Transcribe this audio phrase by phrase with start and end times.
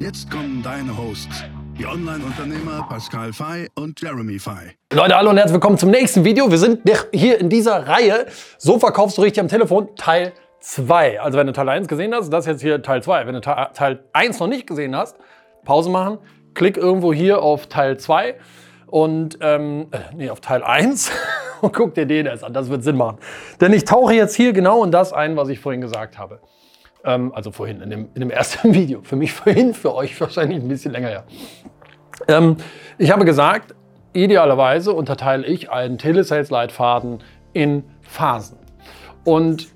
[0.00, 1.44] Jetzt kommen deine Hosts,
[1.78, 4.74] die Online-Unternehmer Pascal Fay und Jeremy Fay.
[4.94, 6.50] Leute, hallo und herzlich willkommen zum nächsten Video.
[6.50, 6.80] Wir sind
[7.12, 8.24] hier in dieser Reihe
[8.56, 11.20] So verkaufst du richtig am Telefon, Teil 2.
[11.20, 13.26] Also wenn du Teil 1 gesehen hast, das ist jetzt hier Teil 2.
[13.26, 15.18] Wenn du Teil 1 noch nicht gesehen hast,
[15.66, 16.16] Pause machen,
[16.54, 18.36] klick irgendwo hier auf Teil 2
[18.86, 21.12] und ähm, äh, nee, auf Teil 1
[21.60, 22.54] und guck dir den erst an.
[22.54, 23.18] Das wird Sinn machen.
[23.60, 26.40] Denn ich tauche jetzt hier genau in das ein, was ich vorhin gesagt habe.
[27.04, 29.00] Ähm, also vorhin, in dem, in dem ersten Video.
[29.02, 31.24] Für mich vorhin, für euch wahrscheinlich ein bisschen länger her.
[32.28, 32.56] Ähm,
[32.98, 33.74] ich habe gesagt,
[34.12, 37.20] idealerweise unterteile ich einen Telesales-Leitfaden
[37.52, 38.58] in Phasen.
[39.24, 39.68] Und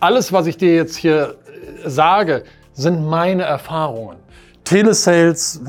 [0.00, 1.36] alles, was ich dir jetzt hier
[1.84, 4.18] sage, sind meine Erfahrungen.
[4.66, 5.60] Telesales,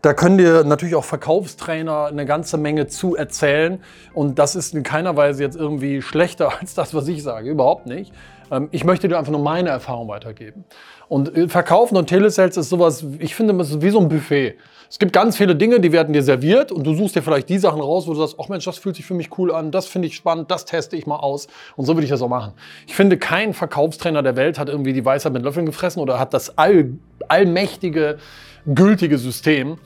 [0.00, 3.80] da können dir natürlich auch Verkaufstrainer eine ganze Menge zu erzählen.
[4.14, 7.50] Und das ist in keiner Weise jetzt irgendwie schlechter als das, was ich sage.
[7.50, 8.12] Überhaupt nicht.
[8.50, 10.64] Ähm, ich möchte dir einfach nur meine Erfahrung weitergeben.
[11.08, 14.56] Und äh, Verkaufen und Telesales ist sowas, ich finde, es ist wie so ein Buffet.
[14.90, 17.58] Es gibt ganz viele Dinge, die werden dir serviert und du suchst dir vielleicht die
[17.58, 19.86] Sachen raus, wo du sagst, ach Mensch, das fühlt sich für mich cool an, das
[19.86, 21.48] finde ich spannend, das teste ich mal aus.
[21.76, 22.54] Und so würde ich das auch machen.
[22.86, 26.32] Ich finde, kein Verkaufstrainer der Welt hat irgendwie die Weisheit mit Löffeln gefressen oder hat
[26.32, 26.94] das all,
[27.28, 28.18] allmächtige,
[28.66, 29.78] gültige System.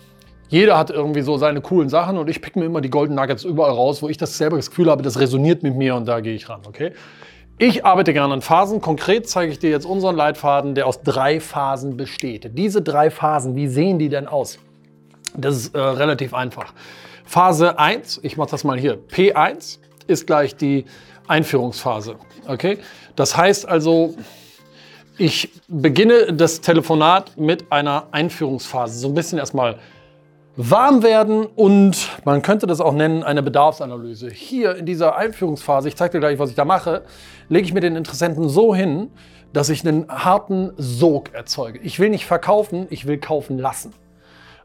[0.49, 3.45] Jeder hat irgendwie so seine coolen Sachen und ich pick mir immer die Golden Nuggets
[3.45, 6.21] überall raus, wo ich das selber das Gefühl habe, das resoniert mit mir und da
[6.21, 6.93] gehe ich ran, okay?
[7.59, 8.81] Ich arbeite gerne in Phasen.
[8.81, 12.51] Konkret zeige ich dir jetzt unseren Leitfaden, der aus drei Phasen besteht.
[12.59, 14.59] Diese drei Phasen, wie sehen die denn aus?
[15.37, 16.75] Das ist äh, relativ einfach.
[17.25, 20.85] Phase 1, ich mache das mal hier, P1 ist gleich die
[21.29, 22.17] Einführungsphase.
[22.47, 22.79] Okay?
[23.17, 24.17] Das heißt also,
[25.19, 28.99] ich beginne das Telefonat mit einer Einführungsphase.
[28.99, 29.79] So ein bisschen erstmal
[30.57, 34.31] warm werden und man könnte das auch nennen eine Bedarfsanalyse.
[34.31, 37.03] Hier in dieser Einführungsphase, ich zeige dir gleich, was ich da mache,
[37.49, 39.11] lege ich mir den Interessenten so hin,
[39.53, 41.79] dass ich einen harten Sog erzeuge.
[41.81, 43.93] Ich will nicht verkaufen, ich will kaufen lassen.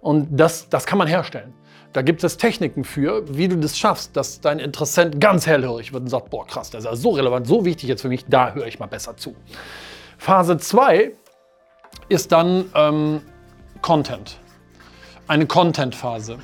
[0.01, 1.53] Und das, das kann man herstellen.
[1.97, 6.03] Da gibt es Techniken für, wie du das schaffst, dass dein Interessent ganz hellhörig wird
[6.03, 8.53] und sagt, boah krass, das ist also so relevant, so wichtig jetzt für mich, da
[8.53, 9.35] höre ich mal besser zu.
[10.19, 11.13] Phase 2
[12.07, 13.21] ist dann ähm,
[13.81, 14.37] Content
[15.27, 16.37] eine Content-Phase.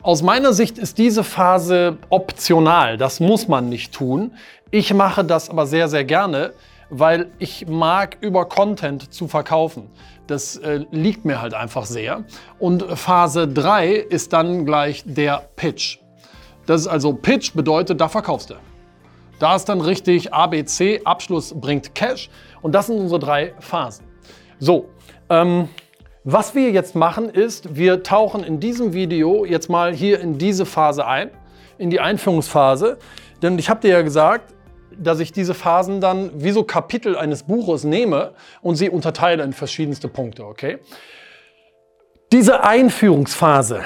[0.00, 2.96] Aus meiner Sicht ist diese Phase optional.
[2.96, 4.32] Das muss man nicht tun.
[4.70, 6.54] Ich mache das aber sehr, sehr gerne,
[6.90, 9.90] weil ich mag, über Content zu verkaufen.
[10.26, 12.24] Das äh, liegt mir halt einfach sehr.
[12.58, 15.98] Und Phase 3 ist dann gleich der Pitch.
[16.66, 18.54] Das ist also Pitch bedeutet, da verkaufst du.
[19.38, 22.30] Da ist dann richtig ABC, Abschluss bringt Cash.
[22.62, 24.06] Und das sind unsere drei Phasen.
[24.58, 24.88] So,
[25.28, 25.68] ähm,
[26.24, 30.64] was wir jetzt machen ist, wir tauchen in diesem Video jetzt mal hier in diese
[30.64, 31.30] Phase ein,
[31.76, 32.96] in die Einführungsphase.
[33.42, 34.54] Denn ich habe dir ja gesagt,
[34.98, 39.52] dass ich diese Phasen dann wie so Kapitel eines Buches nehme und sie unterteile in
[39.52, 40.78] verschiedenste Punkte, okay?
[42.32, 43.82] Diese Einführungsphase.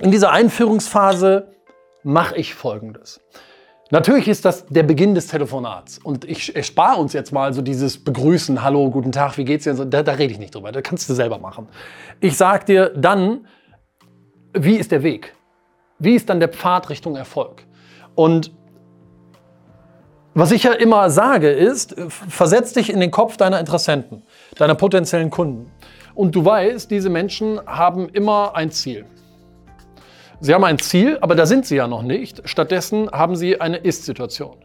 [0.00, 1.48] In dieser Einführungsphase
[2.02, 3.20] mache ich Folgendes.
[3.90, 5.98] Natürlich ist das der Beginn des Telefonats.
[5.98, 9.74] Und ich erspare uns jetzt mal so dieses Begrüßen, hallo, guten Tag, wie geht's dir?
[9.74, 11.68] Da, da rede ich nicht drüber, das kannst du selber machen.
[12.20, 13.46] Ich sage dir dann,
[14.52, 15.34] wie ist der Weg?
[15.98, 17.64] Wie ist dann der Pfad Richtung Erfolg?
[18.14, 18.52] Und
[20.38, 21.96] was ich ja immer sage ist,
[22.28, 24.22] versetz dich in den Kopf deiner Interessenten,
[24.56, 25.72] deiner potenziellen Kunden.
[26.14, 29.04] Und du weißt, diese Menschen haben immer ein Ziel.
[30.40, 32.48] Sie haben ein Ziel, aber da sind Sie ja noch nicht.
[32.48, 34.58] Stattdessen haben Sie eine Ist-Situation.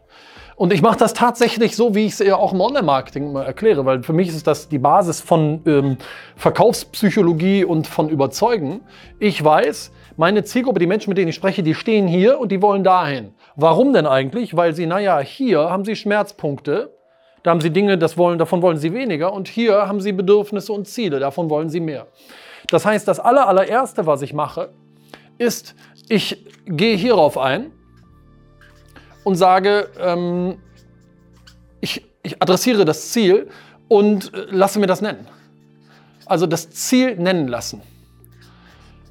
[0.54, 3.84] Und ich mache das tatsächlich so, wie ich es ja auch im Online-Marketing immer erkläre,
[3.84, 5.96] weil für mich ist das die Basis von ähm,
[6.36, 8.82] Verkaufspsychologie und von Überzeugen.
[9.18, 12.62] Ich weiß, meine Zielgruppe, die Menschen, mit denen ich spreche, die stehen hier und die
[12.62, 13.34] wollen dahin.
[13.56, 14.56] Warum denn eigentlich?
[14.56, 16.94] Weil sie, naja, hier haben sie Schmerzpunkte,
[17.42, 20.72] da haben sie Dinge, das wollen, davon wollen sie weniger und hier haben sie Bedürfnisse
[20.72, 22.06] und Ziele, davon wollen sie mehr.
[22.70, 24.70] Das heißt, das allererste, was ich mache,
[25.36, 25.74] ist,
[26.08, 27.72] ich gehe hierauf ein
[29.24, 30.58] und sage, ähm,
[31.80, 33.48] ich, ich adressiere das Ziel
[33.88, 35.26] und äh, lasse mir das nennen.
[36.26, 37.82] Also das Ziel nennen lassen.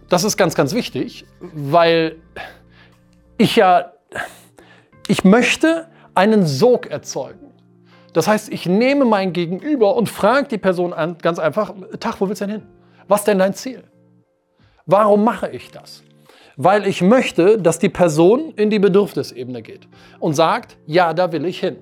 [0.09, 2.17] Das ist ganz, ganz wichtig, weil
[3.37, 3.93] ich ja,
[5.07, 7.51] ich möchte einen Sog erzeugen.
[8.13, 12.27] Das heißt, ich nehme mein Gegenüber und frage die Person an, ganz einfach, Tag, wo
[12.29, 12.67] willst du denn hin?
[13.07, 13.83] Was ist denn dein Ziel?
[14.85, 16.03] Warum mache ich das?
[16.55, 19.87] Weil ich möchte, dass die Person in die Bedürfnisebene geht
[20.19, 21.79] und sagt, ja, da will ich hin.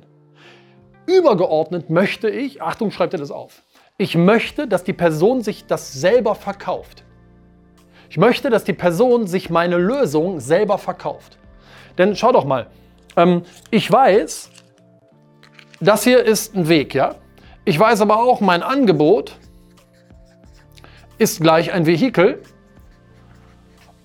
[1.07, 3.63] Übergeordnet möchte ich, Achtung, schreibt ihr das auf,
[3.97, 7.03] ich möchte, dass die Person sich das selber verkauft.
[8.11, 11.37] Ich möchte, dass die Person sich meine Lösung selber verkauft.
[11.97, 12.67] Denn schau doch mal,
[13.15, 14.51] ähm, ich weiß,
[15.79, 17.15] das hier ist ein Weg, ja?
[17.63, 19.37] Ich weiß aber auch, mein Angebot
[21.19, 22.41] ist gleich ein Vehikel,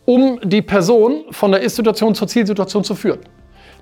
[0.05, 3.23] um die Person von der Ist-Situation zur Zielsituation zu führen.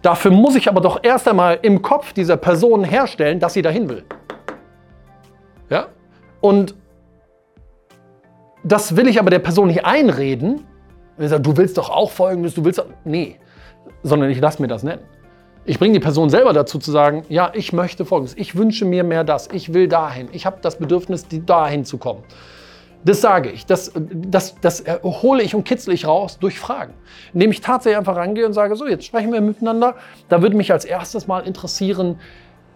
[0.00, 3.90] Dafür muss ich aber doch erst einmal im Kopf dieser Person herstellen, dass sie dahin
[3.90, 4.04] will.
[5.68, 5.88] Ja?
[6.40, 6.74] Und
[8.64, 10.64] das will ich aber der Person nicht einreden.
[11.18, 12.86] Du willst doch auch Folgendes, du willst doch.
[13.04, 13.36] Nee,
[14.02, 15.02] sondern ich lasse mir das nennen.
[15.66, 19.04] Ich bringe die Person selber dazu zu sagen, ja, ich möchte Folgendes, ich wünsche mir
[19.04, 22.22] mehr das, ich will dahin, ich habe das Bedürfnis, dahin zu kommen.
[23.02, 26.94] Das sage ich, das, das, das hole ich und kitzle ich raus durch Fragen.
[27.34, 29.96] Indem ich tatsächlich einfach rangehe und sage, so, jetzt sprechen wir miteinander.
[30.28, 32.18] Da würde mich als erstes mal interessieren,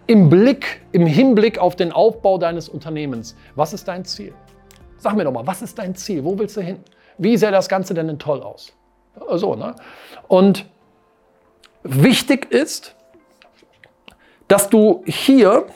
[0.06, 4.32] im Blick, im Hinblick auf den Aufbau deines Unternehmens, was ist dein Ziel?
[4.98, 6.24] Sag mir doch mal, was ist dein Ziel?
[6.24, 6.78] Wo willst du hin?
[7.16, 8.72] Wie sähe das Ganze denn denn toll aus?
[9.34, 9.74] So, ne?
[10.28, 10.66] Und
[11.90, 12.94] Wichtig ist,
[14.48, 15.66] dass du hier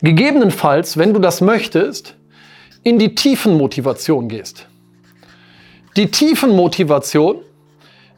[0.00, 2.16] gegebenenfalls, wenn du das möchtest,
[2.82, 4.66] in die Tiefenmotivation gehst.
[5.96, 7.42] Die Tiefenmotivation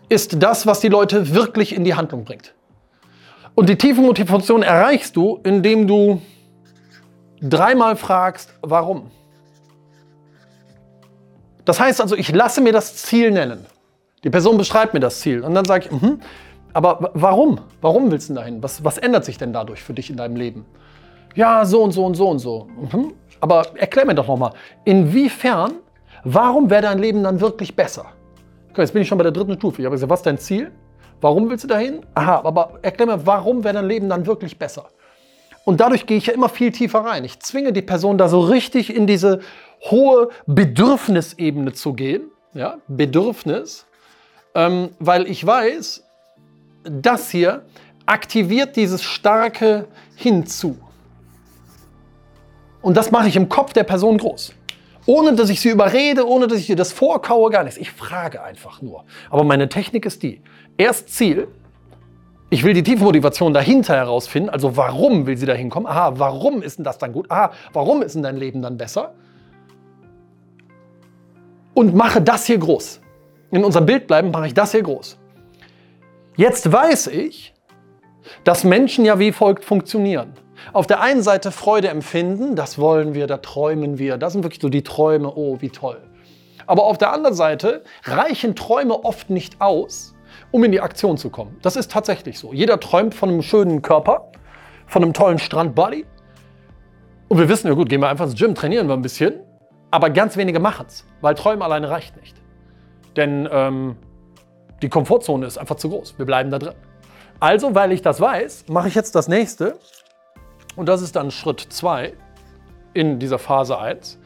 [0.09, 2.55] ist das, was die Leute wirklich in die Handlung bringt.
[3.55, 6.21] Und die Tiefenmotivation erreichst du, indem du
[7.41, 9.11] dreimal fragst, warum.
[11.69, 13.67] Das heißt also, ich lasse mir das Ziel nennen.
[14.25, 16.19] Die Person beschreibt mir das Ziel und dann sage ich, mhm,
[16.73, 17.61] aber warum?
[17.83, 18.63] Warum willst du dahin?
[18.63, 20.65] Was, was ändert sich denn dadurch für dich in deinem Leben?
[21.35, 22.69] Ja, so und so und so und so.
[22.91, 23.13] Mhm.
[23.41, 24.53] Aber erklär mir doch nochmal,
[24.87, 25.73] inwiefern,
[26.25, 28.07] warum wäre dein Leben dann wirklich besser?
[28.75, 29.83] Jetzt bin ich schon bei der dritten Stufe.
[29.83, 30.73] Ich habe gesagt, was ist dein Ziel?
[31.21, 32.01] Warum willst du dahin?
[32.15, 34.87] Aha, aber erklär mir, warum wäre dein Leben dann wirklich besser?
[35.67, 37.25] Und dadurch gehe ich ja immer viel tiefer rein.
[37.25, 39.41] Ich zwinge die Person da so richtig in diese
[39.83, 42.31] hohe Bedürfnisebene zu gehen.
[42.55, 43.89] Ja, Bedürfnis
[44.59, 46.05] ähm, weil ich weiß,
[46.83, 47.65] das hier
[48.07, 49.87] aktiviert dieses starke
[50.17, 50.77] Hinzu.
[52.83, 54.53] Und das mache ich im Kopf der Person groß.
[55.07, 57.79] Ohne dass ich sie überrede, ohne dass ich ihr das vorkaue, gar nichts.
[57.79, 59.05] Ich frage einfach nur.
[59.31, 60.43] Aber meine Technik ist die.
[60.77, 61.49] Erst Ziel.
[62.51, 64.49] Ich will die Tiefmotivation dahinter herausfinden.
[64.49, 65.87] Also warum will sie da hinkommen?
[65.87, 67.31] Aha, warum ist denn das dann gut?
[67.31, 69.15] Aha, warum ist denn dein Leben dann besser?
[71.79, 73.01] Und mache das hier groß
[73.53, 75.17] in unserem Bild bleiben, mache ich das hier groß.
[76.37, 77.55] Jetzt weiß ich,
[78.43, 80.33] dass Menschen ja wie folgt funktionieren.
[80.73, 84.61] Auf der einen Seite Freude empfinden, das wollen wir, da träumen wir, das sind wirklich
[84.61, 86.03] so die Träume, oh, wie toll.
[86.67, 90.17] Aber auf der anderen Seite reichen Träume oft nicht aus,
[90.51, 91.59] um in die Aktion zu kommen.
[91.63, 92.53] Das ist tatsächlich so.
[92.53, 94.33] Jeder träumt von einem schönen Körper,
[94.89, 96.07] von einem tollen Strandbody.
[97.29, 99.45] Und wir wissen, ja gut, gehen wir einfach ins Gym, trainieren wir ein bisschen.
[99.91, 102.37] Aber ganz wenige machen es, weil Träumen alleine reicht nicht.
[103.17, 103.97] Denn ähm,
[104.83, 106.19] die Komfortzone ist einfach zu groß.
[106.19, 106.75] Wir bleiben da drin.
[107.41, 109.79] Also, weil ich das weiß, mache ich jetzt das nächste.
[110.77, 112.13] Und das ist dann Schritt 2
[112.95, 114.19] in dieser Phase 1.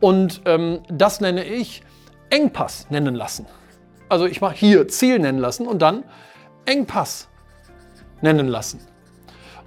[0.00, 1.82] Und ähm, das nenne ich
[2.30, 3.46] Engpass nennen lassen.
[4.08, 6.04] Also ich mache hier Ziel nennen lassen und dann
[6.64, 7.28] Engpass
[8.20, 8.80] nennen lassen.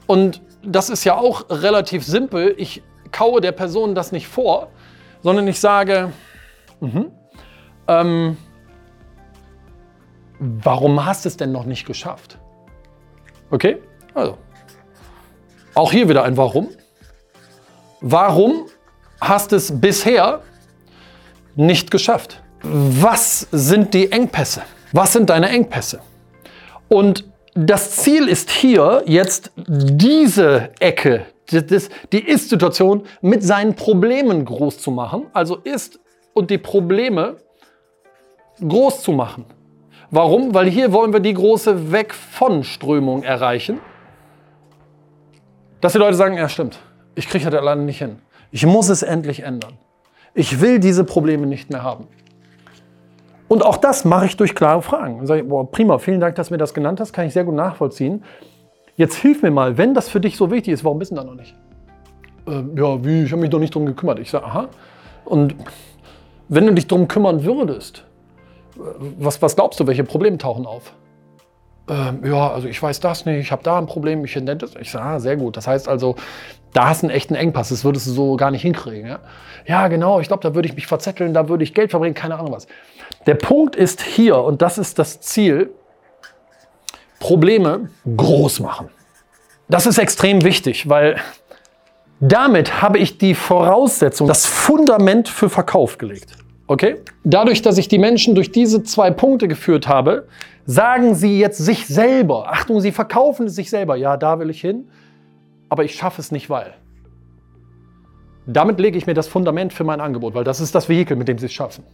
[0.08, 2.54] Und das ist ja auch relativ simpel.
[2.58, 4.70] Ich kaue der Person das nicht vor,
[5.24, 6.12] sondern ich sage,
[6.82, 7.06] mh,
[7.88, 8.38] ähm,
[10.40, 12.38] warum hast du es denn noch nicht geschafft?
[13.50, 13.82] Okay,
[14.14, 14.38] also.
[15.76, 16.70] Auch hier wieder ein Warum.
[18.02, 18.68] Warum
[19.20, 20.42] hast du es bisher
[21.56, 22.44] nicht geschafft?
[22.62, 24.62] Was sind die Engpässe?
[24.92, 26.00] Was sind deine Engpässe?
[26.90, 27.26] Und
[27.56, 35.28] das Ziel ist hier jetzt diese Ecke, die Ist-Situation mit seinen Problemen groß zu machen.
[35.34, 36.00] Also ist
[36.34, 37.38] und die Probleme
[38.66, 39.46] groß zu machen.
[40.10, 40.54] Warum?
[40.54, 43.80] Weil hier wollen wir die große Weg von Strömung erreichen.
[45.82, 46.80] Dass die Leute sagen, ja stimmt,
[47.16, 48.20] ich kriege das alleine nicht hin.
[48.52, 49.74] Ich muss es endlich ändern.
[50.36, 52.08] Ich will diese Probleme nicht mehr haben.
[53.48, 55.18] Und auch das mache ich durch klare Fragen.
[55.18, 57.34] Dann sage ich, boah, prima, vielen Dank, dass du mir das genannt hast, kann ich
[57.34, 58.24] sehr gut nachvollziehen.
[58.96, 61.24] Jetzt hilf mir mal, wenn das für dich so wichtig ist, warum bist du da
[61.24, 61.56] noch nicht?
[62.48, 64.20] Äh, ja, wie, ich habe mich noch nicht drum gekümmert.
[64.20, 64.68] Ich sage, aha.
[65.26, 65.56] Und
[66.50, 68.06] wenn du dich drum kümmern würdest,
[68.76, 70.94] was, was glaubst du, welche Probleme tauchen auf?
[71.90, 74.76] ähm, ja, also ich weiß das nicht, ich habe da ein Problem, ich nenne das.
[74.80, 75.58] Ich sage, ah, sehr gut.
[75.58, 76.16] Das heißt also,
[76.72, 79.08] da hast du einen echten Engpass, das würdest du so gar nicht hinkriegen.
[79.08, 79.20] Ja,
[79.66, 82.40] ja genau, ich glaube, da würde ich mich verzetteln, da würde ich Geld verbringen, keine
[82.40, 82.68] Ahnung was.
[83.26, 85.72] Der Punkt ist hier, und das ist das Ziel,
[87.24, 88.90] Probleme groß machen.
[89.70, 91.16] Das ist extrem wichtig, weil
[92.20, 96.36] damit habe ich die Voraussetzung, das Fundament für Verkauf gelegt.
[96.68, 96.98] Okay?
[97.24, 100.28] Dadurch, dass ich die Menschen durch diese zwei Punkte geführt habe,
[100.66, 104.60] sagen sie jetzt sich selber, Achtung, sie verkaufen es sich selber, ja, da will ich
[104.60, 104.90] hin,
[105.70, 106.74] aber ich schaffe es nicht, weil.
[108.46, 111.30] Damit lege ich mir das Fundament für mein Angebot, weil das ist das Vehikel, mit
[111.30, 111.86] dem sie es schaffen.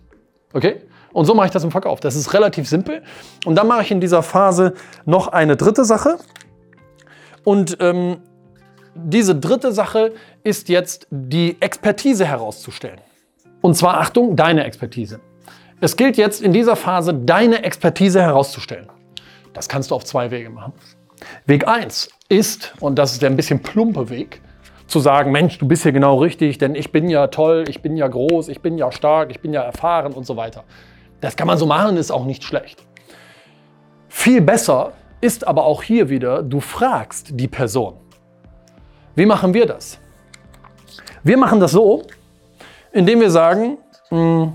[0.53, 0.81] Okay?
[1.11, 1.99] Und so mache ich das im Verkauf.
[1.99, 3.03] Das ist relativ simpel.
[3.45, 4.73] Und dann mache ich in dieser Phase
[5.05, 6.17] noch eine dritte Sache.
[7.43, 8.21] Und ähm,
[8.95, 10.13] diese dritte Sache
[10.43, 12.99] ist jetzt die Expertise herauszustellen.
[13.61, 15.19] Und zwar, Achtung, deine Expertise.
[15.81, 18.89] Es gilt jetzt in dieser Phase, deine Expertise herauszustellen.
[19.53, 20.73] Das kannst du auf zwei Wege machen.
[21.45, 24.41] Weg 1 ist, und das ist der ein bisschen plumpe Weg,
[24.89, 27.95] zu sagen, Mensch, du bist hier genau richtig, denn ich bin ja toll, ich bin
[27.95, 30.63] ja groß, ich bin ja stark, ich bin ja erfahren und so weiter.
[31.21, 32.83] Das kann man so machen, ist auch nicht schlecht.
[34.07, 37.95] Viel besser ist aber auch hier wieder, du fragst die Person.
[39.15, 39.99] Wie machen wir das?
[41.23, 42.03] Wir machen das so,
[42.91, 43.77] indem wir sagen,
[44.09, 44.53] hm,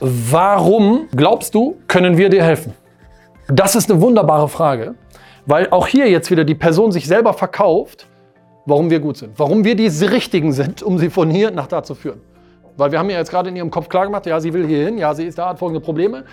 [0.00, 2.72] warum glaubst du, können wir dir helfen?
[3.48, 4.94] Das ist eine wunderbare Frage,
[5.44, 8.06] weil auch hier jetzt wieder die Person sich selber verkauft,
[8.70, 11.82] warum wir gut sind, warum wir die Richtigen sind, um sie von hier nach da
[11.82, 12.20] zu führen.
[12.76, 14.84] Weil wir haben ja jetzt gerade in ihrem Kopf klar gemacht, ja, sie will hier
[14.86, 16.24] hin, ja, sie ist da, hat folgende Probleme.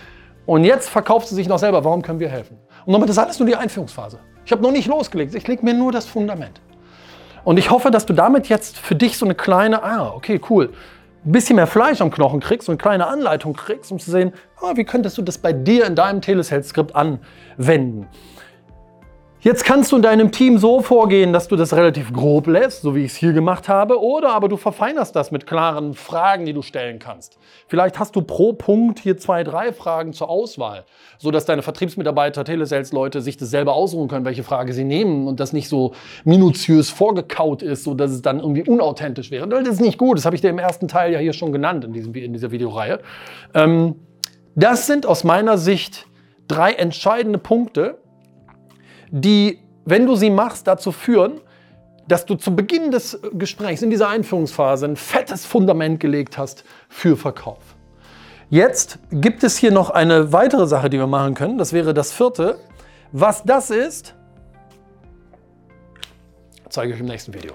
[0.45, 2.57] Und jetzt verkauft sie sich noch selber, warum können wir helfen?
[2.85, 4.19] Und damit ist alles nur die Einführungsphase.
[4.45, 6.61] Ich habe noch nicht losgelegt, ich lege mir nur das Fundament.
[7.43, 10.69] Und ich hoffe, dass du damit jetzt für dich so eine kleine, ah, okay, cool,
[11.25, 14.31] ein bisschen mehr Fleisch am Knochen kriegst, so eine kleine Anleitung kriegst, um zu sehen,
[14.61, 18.07] ah, wie könntest du das bei dir in deinem Telesales-Skript anwenden.
[19.47, 22.95] Jetzt kannst du in deinem Team so vorgehen, dass du das relativ grob lässt, so
[22.95, 26.51] wie ich es hier gemacht habe, oder aber du verfeinerst das mit klaren Fragen, die
[26.51, 27.37] du stellen kannst.
[27.69, 30.83] Vielleicht hast du pro Punkt hier zwei, drei Fragen zur Auswahl,
[31.17, 35.53] sodass deine Vertriebsmitarbeiter, Telesales-Leute sich das selber aussuchen können, welche Frage sie nehmen und das
[35.53, 35.93] nicht so
[36.25, 39.47] minutiös vorgekaut ist, sodass es dann irgendwie unauthentisch wäre.
[39.47, 41.85] Das ist nicht gut, das habe ich dir im ersten Teil ja hier schon genannt
[41.85, 42.99] in, diesem, in dieser Videoreihe.
[43.53, 43.95] Ähm,
[44.55, 46.05] das sind aus meiner Sicht
[46.49, 47.99] drei entscheidende Punkte,
[49.09, 51.41] die, wenn du sie machst, dazu führen,
[52.07, 57.17] dass du zu Beginn des Gesprächs in dieser Einführungsphase ein fettes Fundament gelegt hast für
[57.17, 57.59] Verkauf.
[58.49, 61.57] Jetzt gibt es hier noch eine weitere Sache, die wir machen können.
[61.57, 62.59] Das wäre das vierte.
[63.11, 64.13] Was das ist,
[66.69, 67.53] zeige ich euch im nächsten Video.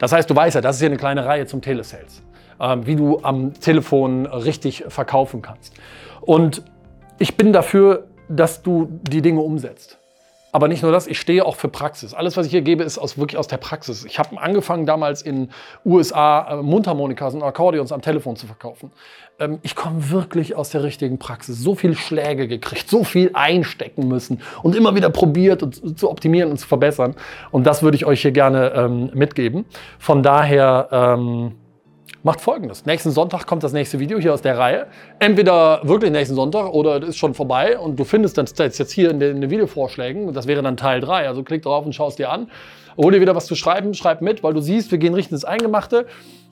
[0.00, 2.22] Das heißt, du weißt ja, das ist hier eine kleine Reihe zum Telesales,
[2.60, 5.74] ähm, wie du am Telefon richtig verkaufen kannst.
[6.20, 6.62] Und
[7.18, 9.97] ich bin dafür, dass du die Dinge umsetzt.
[10.50, 12.14] Aber nicht nur das, ich stehe auch für Praxis.
[12.14, 14.04] Alles, was ich hier gebe, ist aus, wirklich aus der Praxis.
[14.04, 15.50] Ich habe angefangen damals in
[15.84, 18.90] USA äh, Mundharmonikas und Akkordeons am Telefon zu verkaufen.
[19.38, 21.60] Ähm, ich komme wirklich aus der richtigen Praxis.
[21.60, 26.50] So viele Schläge gekriegt, so viel einstecken müssen und immer wieder probiert und zu optimieren
[26.50, 27.14] und zu verbessern.
[27.50, 29.66] Und das würde ich euch hier gerne ähm, mitgeben.
[29.98, 30.88] Von daher...
[30.90, 31.52] Ähm,
[32.28, 32.84] macht folgendes.
[32.84, 34.86] Nächsten Sonntag kommt das nächste Video hier aus der Reihe.
[35.18, 39.10] Entweder wirklich nächsten Sonntag oder es ist schon vorbei und du findest das jetzt hier
[39.10, 40.34] in den, in den Videovorschlägen.
[40.34, 41.26] Das wäre dann Teil 3.
[41.26, 42.50] Also klick drauf und schau es dir an.
[42.98, 45.46] Hol dir wieder was zu schreiben, schreib mit, weil du siehst, wir gehen richtig ins
[45.46, 46.04] Eingemachte.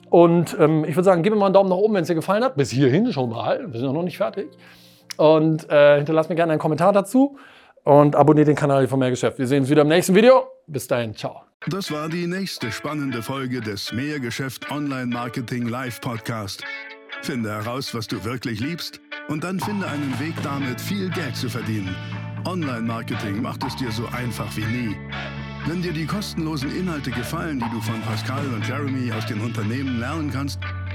[0.09, 2.15] Und ähm, ich würde sagen, gib mir mal einen Daumen nach oben, wenn es dir
[2.15, 2.55] gefallen hat.
[2.55, 3.71] Bis hierhin schon mal.
[3.71, 4.47] Wir sind noch nicht fertig.
[5.17, 7.37] Und äh, hinterlass mir gerne einen Kommentar dazu
[7.87, 9.39] und abonniert den Kanal von Mehrgeschäft.
[9.39, 10.43] Wir sehen uns wieder im nächsten Video.
[10.67, 11.43] Bis dahin, ciao.
[11.67, 16.65] Das war die nächste spannende Folge des Mehrgeschäft Online Marketing Live Podcast.
[17.21, 21.49] Finde heraus, was du wirklich liebst und dann finde einen Weg damit, viel Geld zu
[21.49, 21.95] verdienen.
[22.45, 24.95] Online Marketing macht es dir so einfach wie nie.
[25.65, 29.99] Wenn dir die kostenlosen Inhalte gefallen, die du von Pascal und Jeremy aus den Unternehmen
[29.99, 30.59] lernen kannst,